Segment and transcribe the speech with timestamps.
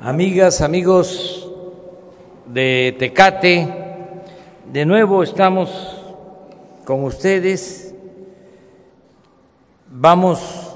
[0.00, 1.50] amigas, amigos
[2.46, 3.68] de Tecate,
[4.72, 5.70] de nuevo estamos
[6.84, 7.94] con ustedes.
[9.90, 10.74] Vamos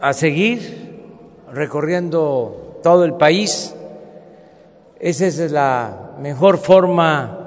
[0.00, 1.02] a seguir
[1.52, 3.74] recorriendo todo el país.
[4.98, 7.40] Esa es la mejor forma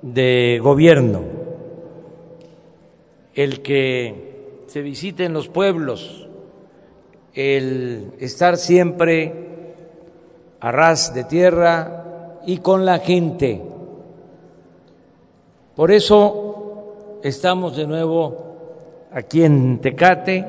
[0.00, 1.22] de gobierno,
[3.34, 6.28] el que se visiten los pueblos,
[7.34, 9.45] el estar siempre
[10.60, 13.62] a ras de tierra y con la gente.
[15.74, 18.36] Por eso estamos de nuevo
[19.12, 20.46] aquí en Tecate,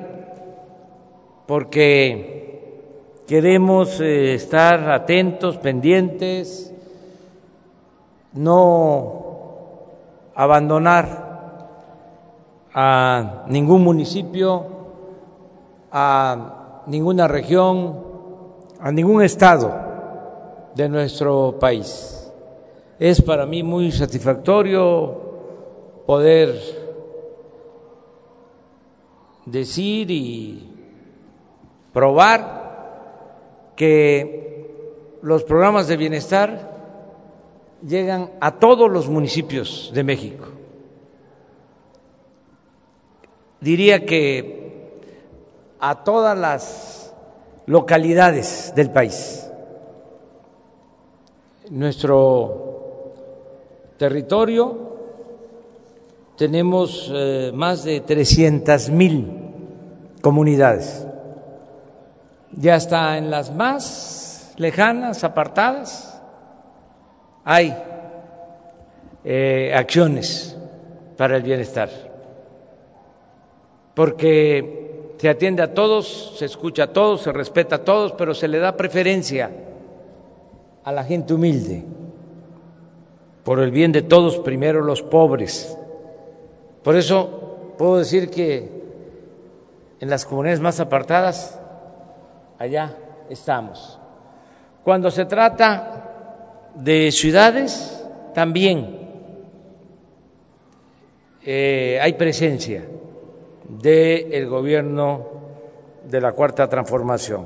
[1.45, 6.73] porque queremos eh, estar atentos, pendientes,
[8.33, 9.25] no
[10.35, 11.27] abandonar
[12.73, 14.65] a ningún municipio,
[15.91, 17.99] a ninguna región,
[18.79, 19.86] a ningún estado
[20.77, 22.31] de nuestro país.
[22.99, 26.53] Es para mí muy satisfactorio poder
[29.43, 30.69] decir y
[31.91, 36.77] probar que los programas de bienestar
[37.85, 40.45] llegan a todos los municipios de México.
[43.59, 44.99] Diría que
[45.79, 47.15] a todas las
[47.65, 49.47] localidades del país
[51.69, 53.13] nuestro
[53.97, 54.87] territorio
[56.37, 59.27] tenemos eh, más de 300 mil
[60.21, 61.05] comunidades.
[62.51, 66.21] Ya está en las más lejanas, apartadas,
[67.43, 67.75] hay
[69.23, 70.55] eh, acciones
[71.17, 71.89] para el bienestar,
[73.93, 78.47] porque se atiende a todos, se escucha a todos, se respeta a todos, pero se
[78.47, 79.49] le da preferencia
[80.87, 81.83] a la gente humilde,
[83.43, 85.77] por el bien de todos, primero los pobres.
[86.81, 88.71] Por eso puedo decir que
[89.99, 91.59] en las comunidades más apartadas,
[92.57, 92.95] allá
[93.29, 93.99] estamos.
[94.85, 99.09] Cuando se trata de ciudades, también
[101.43, 102.85] eh, hay presencia
[103.67, 105.27] del gobierno
[106.09, 107.45] de la Cuarta Transformación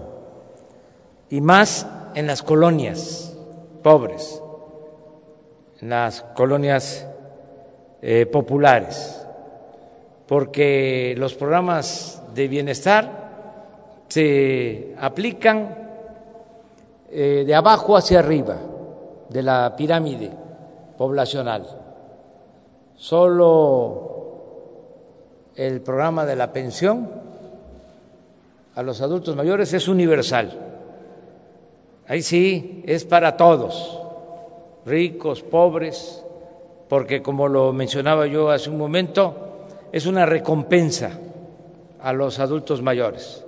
[1.32, 3.31] y más en las colonias
[3.82, 4.42] pobres,
[5.82, 7.08] en las colonias
[8.02, 9.26] eh, populares,
[10.28, 13.22] porque los programas de bienestar
[14.08, 15.76] se aplican
[17.10, 18.58] eh, de abajo hacia arriba
[19.30, 20.32] de la pirámide
[20.98, 21.66] poblacional.
[22.96, 24.12] Solo
[25.56, 27.10] el programa de la pensión
[28.76, 30.71] a los adultos mayores es universal
[32.08, 34.00] Ahí sí es para todos,
[34.86, 36.24] ricos, pobres,
[36.90, 39.34] porque como lo mencionaba yo hace un momento,
[39.92, 41.20] es una recompensa
[42.02, 43.46] a los adultos mayores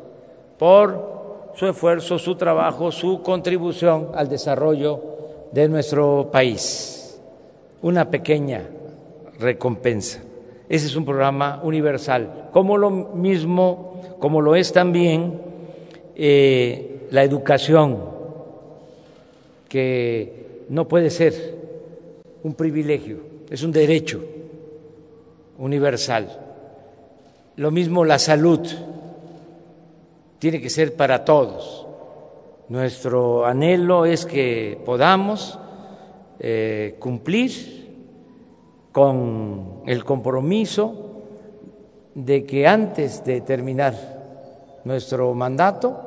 [0.58, 5.02] por su esfuerzo, su trabajo, su contribución al desarrollo
[5.52, 7.20] de nuestro país.
[7.82, 8.64] Una pequeña
[9.40, 10.22] recompensa.
[10.70, 15.42] Ese es un programa universal, como lo mismo, como lo es también
[16.16, 18.13] eh, la educación
[19.74, 21.34] que no puede ser
[22.44, 23.18] un privilegio,
[23.50, 24.24] es un derecho
[25.58, 26.30] universal.
[27.56, 28.60] Lo mismo la salud,
[30.38, 31.88] tiene que ser para todos.
[32.70, 35.58] Nuestro anhelo es que podamos
[36.40, 37.96] eh, cumplir
[38.92, 41.24] con el compromiso
[42.14, 43.96] de que antes de terminar
[44.84, 46.00] nuestro mandato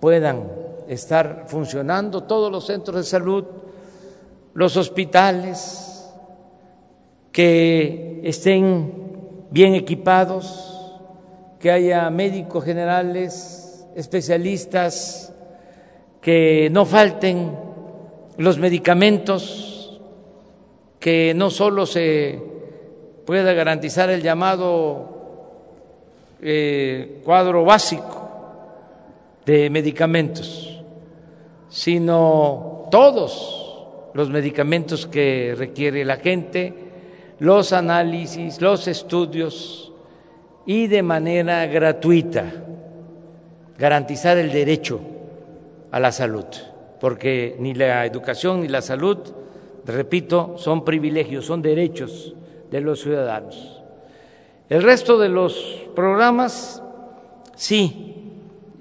[0.00, 0.61] puedan
[0.92, 3.44] estar funcionando todos los centros de salud,
[4.54, 6.10] los hospitales,
[7.32, 8.92] que estén
[9.50, 10.78] bien equipados,
[11.58, 15.32] que haya médicos generales, especialistas,
[16.20, 17.56] que no falten
[18.36, 20.00] los medicamentos,
[21.00, 22.40] que no solo se
[23.26, 25.12] pueda garantizar el llamado
[26.40, 28.22] eh, cuadro básico
[29.44, 30.71] de medicamentos,
[31.72, 36.74] sino todos los medicamentos que requiere la gente,
[37.38, 39.90] los análisis, los estudios
[40.66, 42.44] y de manera gratuita
[43.78, 45.00] garantizar el derecho
[45.90, 46.44] a la salud,
[47.00, 49.18] porque ni la educación ni la salud,
[49.86, 52.34] repito, son privilegios, son derechos
[52.70, 53.82] de los ciudadanos.
[54.68, 56.82] El resto de los programas
[57.56, 58.30] sí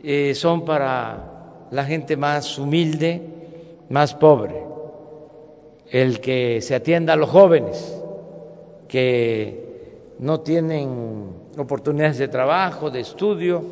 [0.04, 1.31] eh, son para
[1.72, 3.22] la gente más humilde,
[3.90, 4.64] más pobre,
[5.90, 7.98] el que se atienda a los jóvenes
[8.88, 13.64] que no tienen oportunidades de trabajo, de estudio,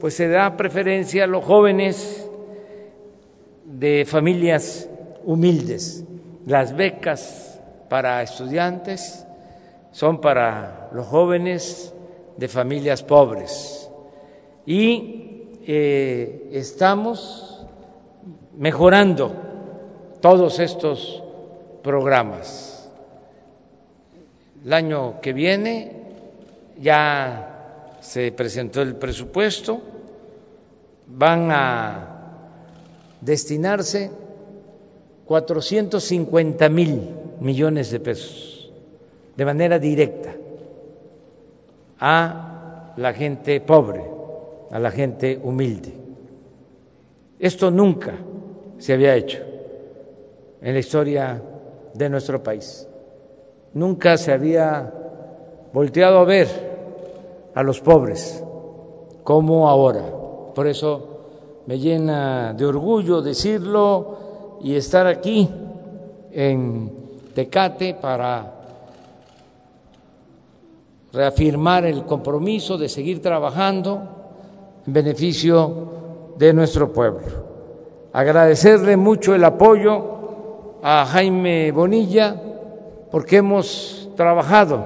[0.00, 2.28] pues se da preferencia a los jóvenes
[3.64, 4.88] de familias
[5.24, 6.04] humildes.
[6.46, 9.26] Las becas para estudiantes
[9.90, 11.92] son para los jóvenes
[12.36, 13.90] de familias pobres.
[14.64, 15.27] Y
[15.70, 17.62] eh, estamos
[18.56, 19.30] mejorando
[20.22, 21.22] todos estos
[21.82, 22.90] programas.
[24.64, 25.92] El año que viene
[26.80, 29.82] ya se presentó el presupuesto,
[31.06, 32.14] van a
[33.20, 34.10] destinarse
[35.26, 37.10] 450 mil
[37.40, 38.70] millones de pesos
[39.36, 40.34] de manera directa
[42.00, 44.17] a la gente pobre,
[44.70, 45.94] a la gente humilde.
[47.38, 48.14] Esto nunca
[48.78, 49.38] se había hecho
[50.60, 51.42] en la historia
[51.94, 52.88] de nuestro país.
[53.74, 54.92] Nunca se había
[55.72, 56.48] volteado a ver
[57.54, 58.42] a los pobres
[59.22, 60.04] como ahora.
[60.54, 61.18] Por eso
[61.66, 65.48] me llena de orgullo decirlo y estar aquí
[66.32, 66.90] en
[67.34, 68.54] Tecate para
[71.12, 74.17] reafirmar el compromiso de seguir trabajando
[74.92, 77.48] beneficio de nuestro pueblo.
[78.12, 82.40] Agradecerle mucho el apoyo a Jaime Bonilla
[83.10, 84.84] porque hemos trabajado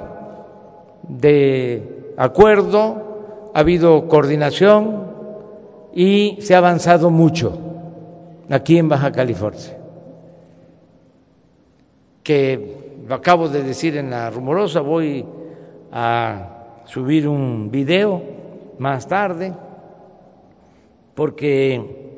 [1.02, 5.12] de acuerdo, ha habido coordinación
[5.94, 7.58] y se ha avanzado mucho
[8.48, 9.78] aquí en Baja California.
[12.22, 15.24] Que lo acabo de decir en la rumorosa, voy
[15.90, 18.22] a subir un video
[18.78, 19.52] más tarde,
[21.14, 22.12] porque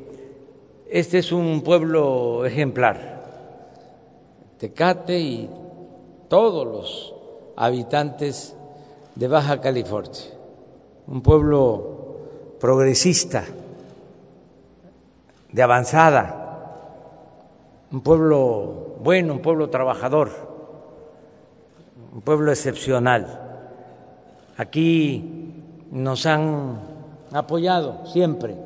[0.88, 3.25] este es un pueblo ejemplar.
[4.58, 5.50] Tecate y
[6.29, 7.14] todos los
[7.56, 8.56] habitantes
[9.14, 10.12] de Baja California,
[11.06, 12.17] un pueblo
[12.61, 13.44] progresista,
[15.52, 16.40] de avanzada,
[17.93, 20.31] un pueblo bueno, un pueblo trabajador,
[22.12, 23.40] un pueblo excepcional.
[24.56, 25.52] Aquí
[25.90, 26.79] nos han
[27.32, 28.56] apoyado siempre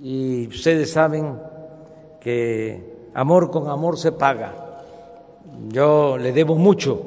[0.00, 1.38] y ustedes saben
[2.20, 4.82] que amor con amor se paga.
[5.68, 7.00] Yo le debo mucho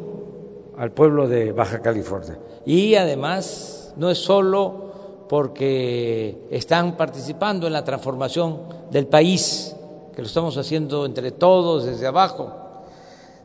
[0.78, 2.38] al pueblo de Baja California.
[2.66, 8.60] Y además no es solo porque están participando en la transformación
[8.92, 9.75] del país,
[10.16, 12.54] que lo estamos haciendo entre todos desde abajo,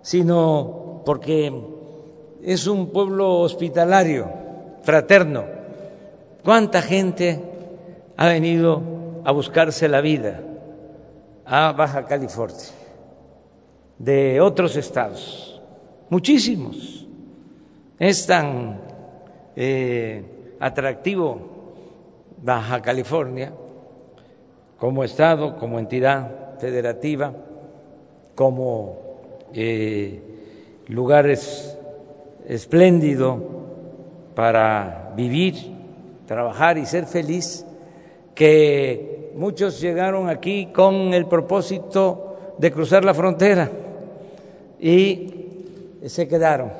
[0.02, 1.52] sino porque
[2.42, 4.28] es un pueblo hospitalario,
[4.82, 5.44] fraterno.
[6.44, 7.40] ¿Cuánta gente
[8.16, 10.40] ha venido a buscarse la vida
[11.44, 12.56] a Baja California?
[13.98, 15.60] De otros estados,
[16.08, 17.06] muchísimos.
[17.98, 18.80] Es tan
[19.54, 20.24] eh,
[20.58, 21.40] atractivo
[22.42, 23.52] Baja California
[24.78, 27.32] como estado, como entidad federativa,
[28.34, 28.98] como
[29.54, 30.20] eh,
[30.88, 31.78] lugares
[32.48, 33.38] espléndido
[34.34, 35.54] para vivir,
[36.26, 37.64] trabajar y ser feliz,
[38.34, 43.70] que muchos llegaron aquí con el propósito de cruzar la frontera
[44.80, 45.28] y
[46.06, 46.72] se quedaron,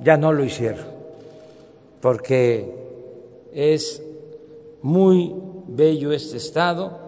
[0.00, 0.86] ya no lo hicieron,
[2.00, 2.72] porque
[3.52, 4.02] es
[4.82, 5.34] muy
[5.68, 6.98] bello este estado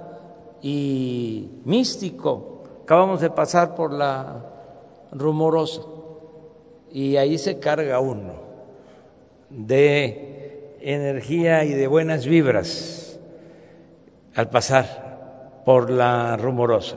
[0.63, 2.63] y místico.
[2.83, 4.45] Acabamos de pasar por la
[5.13, 5.83] rumorosa
[6.91, 8.33] y ahí se carga uno
[9.51, 12.98] de energía y de buenas vibras
[14.39, 16.97] al pasar por la rumorosa.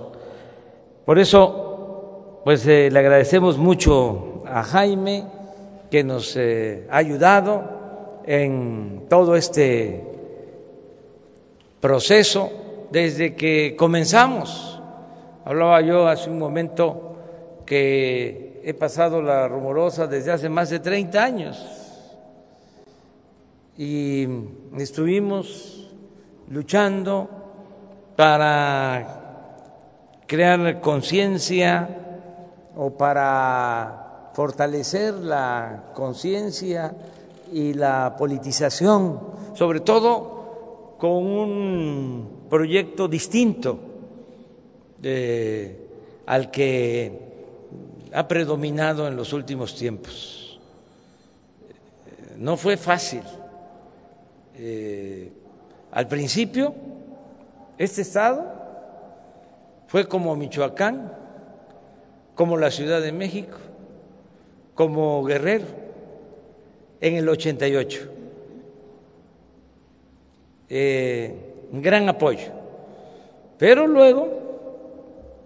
[1.03, 5.23] Por eso, pues eh, le agradecemos mucho a Jaime
[5.89, 10.03] que nos eh, ha ayudado en todo este
[11.79, 12.51] proceso
[12.91, 14.79] desde que comenzamos.
[15.43, 17.15] Hablaba yo hace un momento
[17.65, 21.67] que he pasado la rumorosa desde hace más de 30 años
[23.75, 24.27] y
[24.77, 25.80] estuvimos
[26.51, 27.29] luchando
[28.15, 29.21] para
[30.27, 31.87] crear conciencia
[32.75, 36.93] o para fortalecer la conciencia
[37.51, 39.19] y la politización,
[39.53, 43.79] sobre todo con un proyecto distinto
[45.01, 45.87] eh,
[46.25, 47.31] al que
[48.13, 50.59] ha predominado en los últimos tiempos.
[52.37, 53.23] No fue fácil.
[54.55, 55.31] Eh,
[55.91, 56.73] al principio
[57.77, 58.61] Este estado
[59.87, 61.11] fue como Michoacán,
[62.33, 63.57] como la Ciudad de México,
[64.73, 65.65] como Guerrero
[67.01, 68.09] en el 88.
[70.69, 71.35] Eh,
[71.73, 72.51] un gran apoyo.
[73.57, 74.29] Pero luego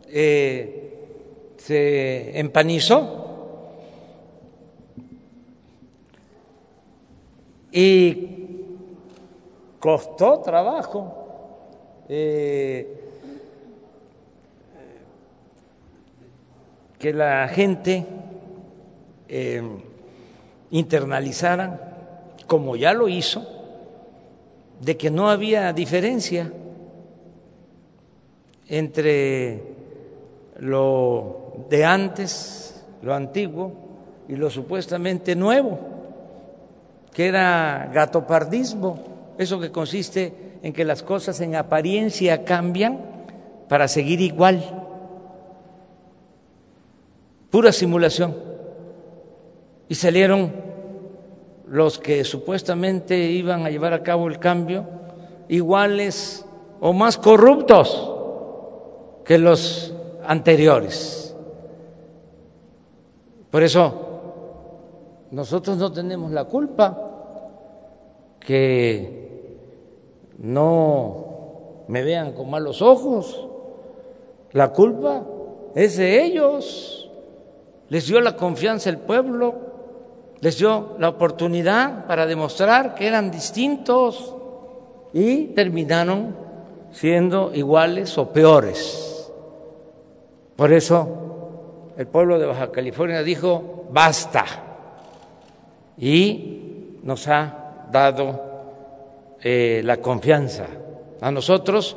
[0.09, 0.93] eh,
[1.57, 3.25] se empanizó
[7.71, 8.34] y
[9.85, 11.13] costó trabajo.
[12.09, 13.01] Eh,
[16.97, 18.03] que la gente
[19.29, 19.61] eh,
[20.71, 23.45] internalizara, como ya lo hizo,
[24.81, 26.51] de que no había diferencia
[28.67, 29.61] entre
[30.61, 33.71] lo de antes, lo antiguo,
[34.27, 35.77] y lo supuestamente nuevo
[37.13, 42.99] que era gatopardismo, eso que consiste en que las cosas en apariencia cambian
[43.67, 44.63] para seguir igual,
[47.49, 48.35] pura simulación.
[49.87, 50.51] Y salieron
[51.67, 54.85] los que supuestamente iban a llevar a cabo el cambio
[55.47, 56.45] iguales
[56.79, 58.11] o más corruptos
[59.23, 59.93] que los
[60.25, 61.35] anteriores.
[63.49, 64.05] Por eso
[65.31, 66.97] nosotros no tenemos la culpa
[68.39, 69.24] que
[70.37, 73.47] no me vean con malos ojos.
[74.51, 75.23] La culpa
[75.75, 77.09] es de ellos.
[77.89, 79.53] Les dio la confianza el pueblo,
[80.41, 84.35] les dio la oportunidad para demostrar que eran distintos
[85.13, 86.35] y terminaron
[86.91, 89.31] siendo iguales o peores.
[90.55, 91.07] Por eso
[91.97, 94.45] el pueblo de Baja California dijo, basta,
[95.97, 98.54] y nos ha dado
[99.47, 100.65] eh, la confianza
[101.21, 101.95] a nosotros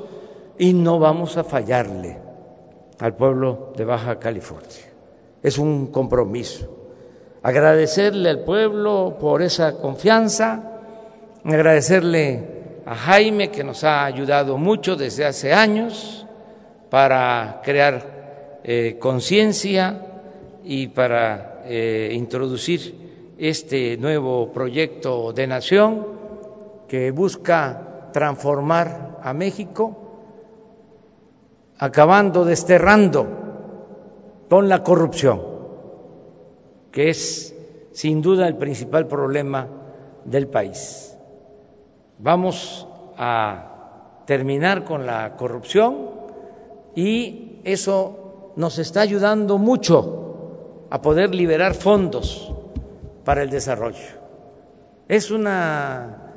[0.59, 2.19] y no vamos a fallarle
[2.99, 4.93] al pueblo de Baja California.
[5.43, 6.69] Es un compromiso.
[7.43, 10.63] Agradecerle al pueblo por esa confianza,
[11.43, 16.27] agradecerle a Jaime que nos ha ayudado mucho desde hace años
[16.91, 20.03] para crear eh, conciencia
[20.65, 26.18] y para eh, introducir este nuevo proyecto de nación
[26.89, 29.97] que busca transformar a México,
[31.79, 33.27] acabando, desterrando
[34.49, 35.41] con la corrupción,
[36.91, 37.55] que es
[37.93, 39.69] sin duda el principal problema
[40.25, 41.17] del país.
[42.19, 46.11] Vamos a terminar con la corrupción
[46.95, 52.53] y eso nos está ayudando mucho a poder liberar fondos
[53.25, 54.19] para el desarrollo.
[55.07, 56.28] Es una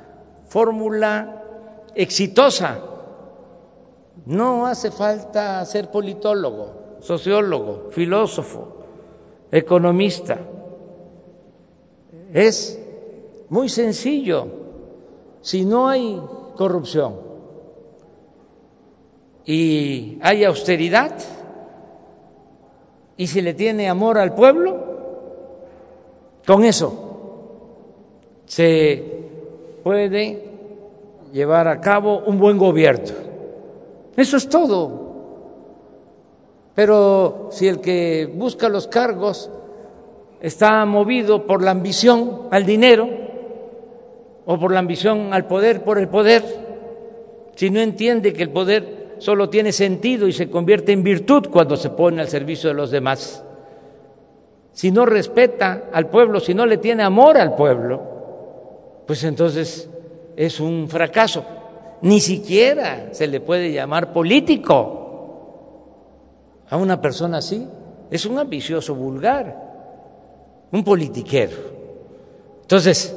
[0.51, 1.43] fórmula
[1.96, 2.77] exitosa.
[4.25, 8.67] No hace falta ser politólogo, sociólogo, filósofo,
[9.50, 10.38] economista.
[12.34, 12.77] Es
[13.48, 14.48] muy sencillo.
[15.39, 16.22] Si no hay
[16.58, 17.15] corrupción
[19.46, 21.17] y hay austeridad,
[23.15, 24.77] y si le tiene amor al pueblo,
[26.46, 27.08] con eso
[28.46, 29.20] se
[29.83, 30.43] puede
[31.31, 33.13] llevar a cabo un buen gobierno.
[34.15, 35.11] Eso es todo.
[36.75, 39.50] Pero si el que busca los cargos
[40.39, 43.07] está movido por la ambición al dinero
[44.45, 46.43] o por la ambición al poder por el poder,
[47.55, 51.75] si no entiende que el poder solo tiene sentido y se convierte en virtud cuando
[51.75, 53.43] se pone al servicio de los demás,
[54.71, 58.11] si no respeta al pueblo, si no le tiene amor al pueblo,
[59.05, 59.89] pues entonces
[60.36, 61.46] es un fracaso.
[62.01, 65.01] Ni siquiera se le puede llamar político
[66.70, 67.67] a una persona así.
[68.10, 69.55] Es un ambicioso vulgar,
[70.72, 71.58] un politiquero.
[72.62, 73.15] Entonces,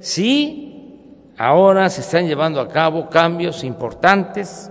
[0.00, 4.70] sí, ahora se están llevando a cabo cambios importantes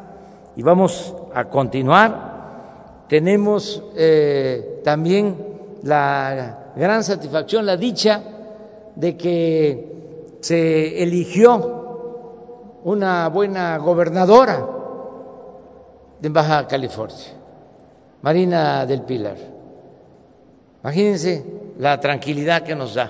[0.55, 3.05] y vamos a continuar.
[3.07, 5.37] Tenemos eh, también
[5.83, 8.23] la gran satisfacción, la dicha
[8.95, 10.02] de que
[10.43, 14.67] se eligió una buena gobernadora
[16.19, 17.27] de Baja California,
[18.21, 19.37] Marina del Pilar.
[20.81, 21.45] Imagínense
[21.79, 23.09] la tranquilidad que nos da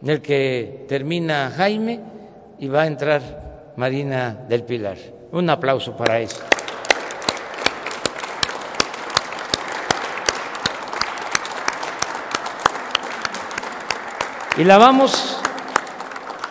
[0.00, 2.00] en el que termina Jaime
[2.60, 4.96] y va a entrar Marina del Pilar.
[5.32, 6.44] Un aplauso para eso.
[14.56, 15.33] y la vamos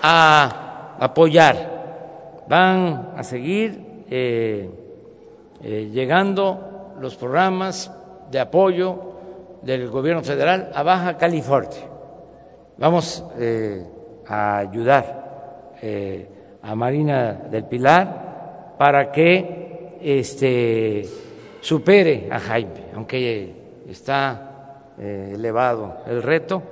[0.03, 2.43] a apoyar.
[2.47, 4.69] Van a seguir eh,
[5.63, 7.89] eh, llegando los programas
[8.29, 9.13] de apoyo
[9.61, 11.87] del gobierno federal a Baja California.
[12.77, 13.85] Vamos eh,
[14.27, 15.23] a ayudar
[16.61, 21.05] a Marina del Pilar para que este,
[21.59, 23.53] supere a Jaime, aunque
[23.89, 26.63] está elevado el reto,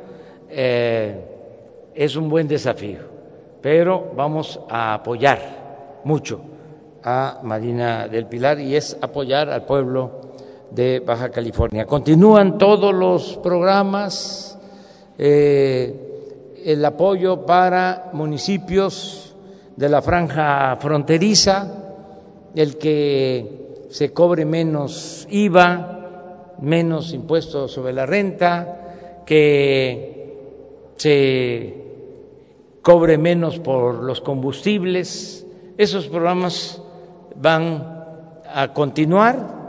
[0.50, 3.00] es un buen desafío,
[3.62, 6.42] pero vamos a apoyar mucho
[7.04, 10.22] a Marina del Pilar y es apoyar al pueblo
[10.72, 11.86] de Baja California.
[11.86, 14.58] Continúan todos los programas,
[15.18, 19.36] eh, el apoyo para municipios
[19.76, 21.68] de la franja fronteriza,
[22.56, 30.22] el que se cobre menos IVA, menos impuestos sobre la renta, que
[30.98, 31.81] se
[32.82, 35.46] cobre menos por los combustibles.
[35.78, 36.82] Esos programas
[37.36, 38.04] van
[38.54, 39.62] a continuar.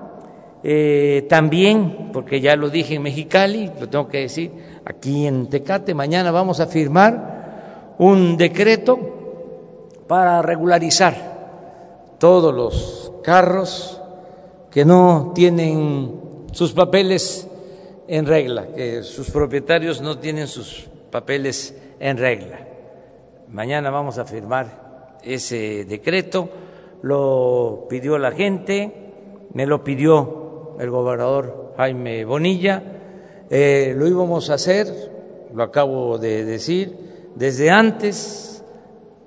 [0.64, 4.52] Eh, también, porque ya lo dije en Mexicali, lo tengo que decir,
[4.84, 8.98] aquí en Tecate, mañana vamos a firmar un decreto
[10.06, 14.00] para regularizar todos los carros
[14.70, 16.20] que no tienen
[16.52, 17.48] sus papeles
[18.06, 22.71] en regla, que sus propietarios no tienen sus papeles en regla.
[23.52, 26.48] Mañana vamos a firmar ese decreto.
[27.02, 29.12] Lo pidió la gente,
[29.52, 32.82] me lo pidió el gobernador Jaime Bonilla,
[33.50, 34.86] eh, lo íbamos a hacer,
[35.52, 36.96] lo acabo de decir,
[37.34, 38.64] desde antes,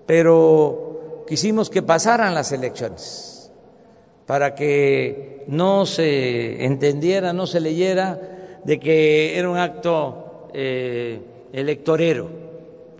[0.07, 3.51] pero quisimos que pasaran las elecciones
[4.25, 11.19] para que no se entendiera, no se leyera de que era un acto eh,
[11.53, 12.44] electorero,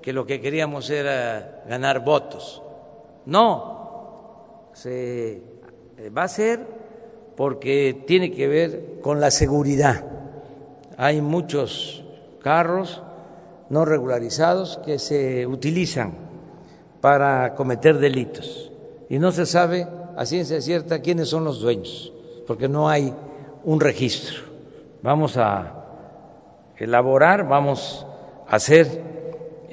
[0.05, 2.61] que lo que queríamos era ganar votos.
[3.25, 5.31] No, se
[5.97, 6.59] eh, va a hacer
[7.35, 10.05] porque tiene que ver con la seguridad.
[10.95, 12.05] Hay muchos
[12.43, 13.01] carros
[13.69, 16.13] no regularizados que se utilizan
[17.01, 18.71] para cometer delitos
[19.09, 22.13] y no se sabe a ciencia cierta quiénes son los dueños,
[22.45, 23.11] porque no hay
[23.63, 24.43] un registro.
[25.01, 25.83] Vamos a
[26.77, 28.05] elaborar, vamos
[28.47, 29.14] a hacer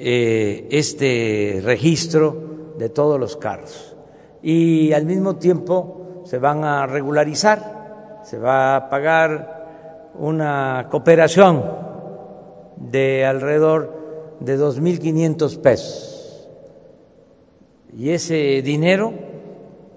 [0.05, 3.95] eh, este registro de todos los carros
[4.41, 11.63] y al mismo tiempo se van a regularizar, se va a pagar una cooperación
[12.75, 16.49] de alrededor de 2.500 pesos.
[17.97, 19.13] Y ese dinero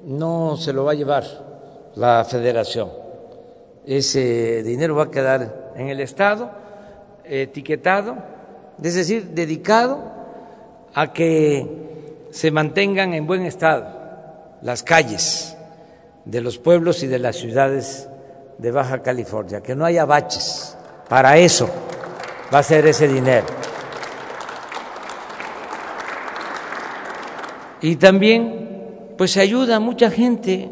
[0.04, 1.24] no se lo va a llevar
[1.96, 2.90] la federación.
[3.84, 6.48] Ese dinero va a quedar en el Estado,
[7.24, 8.35] etiquetado,
[8.82, 10.12] es decir, dedicado
[10.94, 13.86] a que se mantengan en buen estado
[14.62, 15.56] las calles
[16.24, 18.08] de los pueblos y de las ciudades
[18.58, 20.76] de Baja California, que no haya baches.
[21.08, 21.68] Para eso
[22.52, 23.46] va a ser ese dinero.
[27.80, 30.70] Y también, pues se ayuda a mucha gente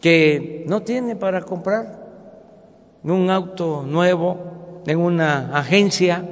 [0.00, 2.06] que no tiene para comprar
[3.02, 6.24] un auto nuevo en una agencia.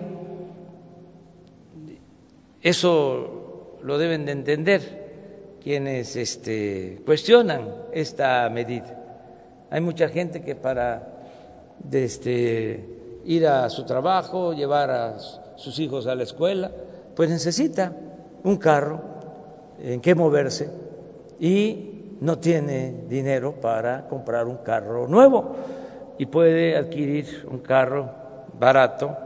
[2.67, 9.69] Eso lo deben de entender quienes este, cuestionan esta medida.
[9.71, 11.01] Hay mucha gente que para
[11.93, 15.17] este, ir a su trabajo, llevar a
[15.55, 16.73] sus hijos a la escuela,
[17.15, 17.93] pues necesita
[18.43, 19.01] un carro
[19.81, 20.69] en que moverse
[21.39, 25.55] y no tiene dinero para comprar un carro nuevo
[26.19, 28.11] y puede adquirir un carro
[28.59, 29.17] barato,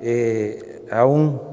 [0.00, 1.49] eh, aún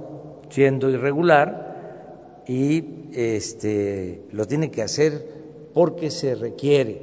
[0.49, 2.83] siendo irregular, y
[3.13, 5.25] este, lo tiene que hacer
[5.73, 7.01] porque se requiere.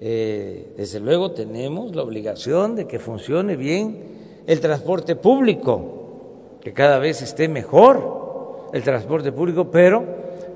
[0.00, 3.98] Eh, desde luego tenemos la obligación de que funcione bien
[4.46, 10.04] el transporte público, que cada vez esté mejor el transporte público, pero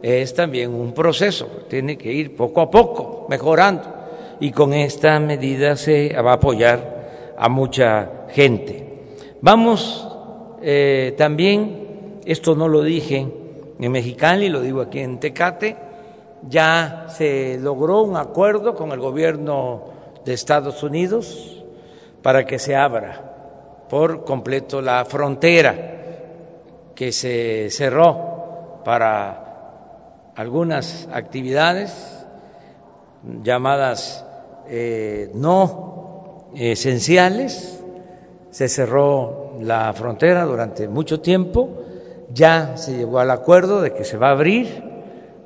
[0.03, 3.83] es también un proceso, tiene que ir poco a poco mejorando
[4.41, 8.89] y con esta medida se va a apoyar a mucha gente.
[9.41, 10.09] Vamos
[10.63, 11.82] eh, también,
[12.25, 13.27] esto no lo dije,
[13.79, 15.77] en Mexicali, lo digo aquí en Tecate,
[16.49, 19.83] ya se logró un acuerdo con el gobierno
[20.25, 21.63] de Estados Unidos
[22.23, 25.99] para que se abra por completo la frontera
[26.95, 32.25] que se cerró para algunas actividades
[33.43, 34.25] llamadas
[34.69, 37.81] eh, no esenciales.
[38.51, 41.83] Se cerró la frontera durante mucho tiempo
[42.33, 44.83] ya se llegó al acuerdo de que se va a abrir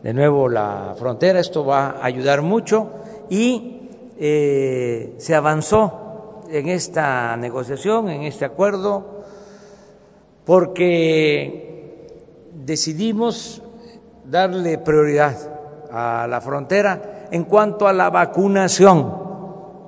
[0.02, 1.40] de nuevo la frontera.
[1.40, 2.90] Esto va a ayudar mucho
[3.28, 9.24] y eh, se avanzó en esta negociación, en este acuerdo,
[10.44, 12.06] porque
[12.54, 13.62] decidimos
[14.24, 15.36] darle prioridad
[15.90, 19.26] a la frontera en cuanto a la vacunación.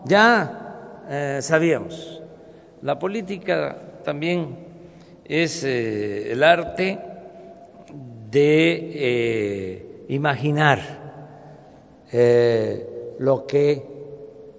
[0.04, 2.22] Ya eh, sabíamos,
[2.82, 4.67] la política también
[5.28, 6.98] es eh, el arte
[8.30, 10.98] de eh, imaginar
[13.18, 13.82] lo que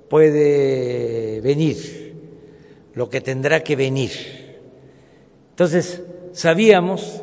[0.07, 2.13] puede venir,
[2.93, 4.11] lo que tendrá que venir.
[5.49, 7.21] Entonces, sabíamos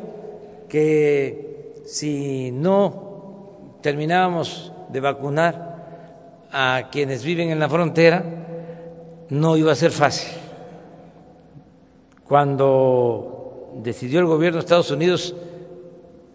[0.67, 8.23] que si no terminábamos de vacunar a quienes viven en la frontera,
[9.29, 10.29] no iba a ser fácil.
[12.25, 13.36] Cuando
[13.83, 15.35] decidió el gobierno de Estados Unidos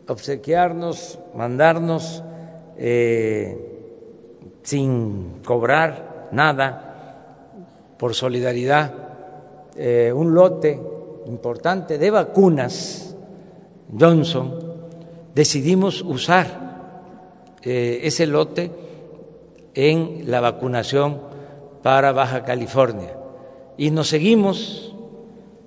[0.09, 2.23] obsequiarnos, mandarnos
[2.77, 3.57] eh,
[4.63, 6.89] sin cobrar nada,
[7.99, 8.93] por solidaridad,
[9.77, 10.81] eh, un lote
[11.27, 13.15] importante de vacunas
[13.99, 14.59] Johnson,
[15.35, 18.71] decidimos usar eh, ese lote
[19.75, 21.21] en la vacunación
[21.83, 23.17] para Baja California.
[23.77, 24.92] Y nos seguimos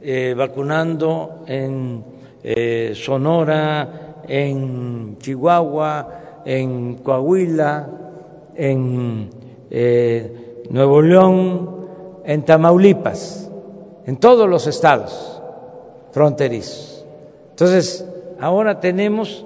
[0.08, 2.04] eh, vacunando en
[2.44, 7.90] eh, Sonora, en Chihuahua, en Coahuila,
[8.56, 9.30] en
[10.70, 11.88] Nuevo León,
[12.24, 13.50] en Tamaulipas,
[14.06, 15.42] en todos los estados
[16.12, 17.04] fronterizos.
[17.50, 18.06] Entonces,
[18.40, 19.44] ahora tenemos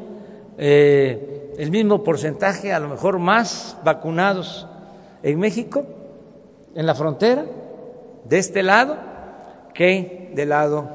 [0.57, 4.67] eh, el mismo porcentaje, a lo mejor más vacunados
[5.23, 5.85] en México,
[6.75, 7.45] en la frontera,
[8.25, 9.08] de este lado,
[9.73, 10.89] que del lado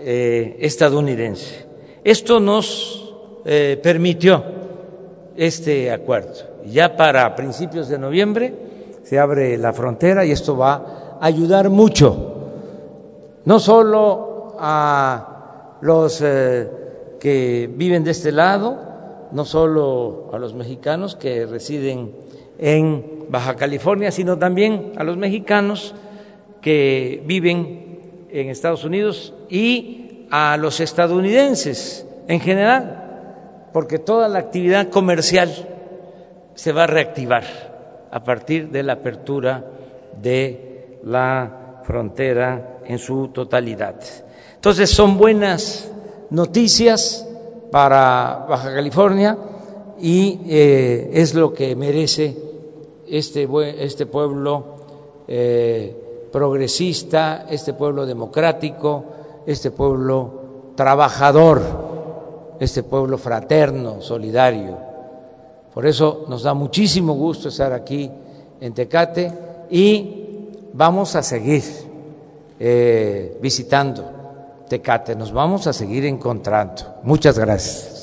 [0.00, 1.66] eh, estadounidense.
[2.04, 3.14] Esto nos
[3.44, 4.42] eh, permitió
[5.36, 6.32] este acuerdo.
[6.66, 8.52] Ya para principios de noviembre
[9.02, 12.34] se abre la frontera y esto va a ayudar mucho,
[13.44, 18.78] no solo a los que viven de este lado,
[19.32, 22.12] no solo a los mexicanos que residen
[22.58, 25.94] en Baja California, sino también a los mexicanos
[26.60, 27.85] que viven
[28.30, 35.50] en Estados Unidos y a los estadounidenses en general, porque toda la actividad comercial
[36.54, 37.44] se va a reactivar
[38.10, 39.64] a partir de la apertura
[40.20, 43.96] de la frontera en su totalidad.
[44.54, 45.90] Entonces son buenas
[46.30, 47.26] noticias
[47.70, 49.36] para Baja California
[50.00, 52.36] y eh, es lo que merece
[53.08, 54.76] este, este pueblo
[55.28, 59.04] eh, progresista, este pueblo democrático,
[59.46, 61.62] este pueblo trabajador,
[62.60, 64.76] este pueblo fraterno, solidario.
[65.72, 68.10] Por eso nos da muchísimo gusto estar aquí
[68.60, 69.32] en Tecate
[69.70, 71.62] y vamos a seguir
[72.58, 74.04] eh, visitando
[74.68, 75.14] Tecate.
[75.14, 76.96] Nos vamos a seguir encontrando.
[77.02, 77.95] Muchas gracias.